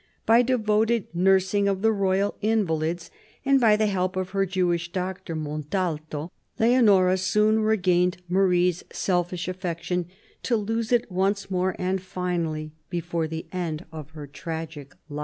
[0.25, 3.11] By devoted nursing of the royal invalids,
[3.45, 10.07] and by the help of her Jewish doctor, Montalto, Leonora soon regained Marie's selfish affection,
[10.41, 15.19] to lose it once more, and finally, before the end of her tragic life.